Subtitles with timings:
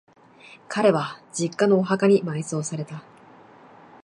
[0.67, 3.03] 彼は、実家のお墓に埋葬された。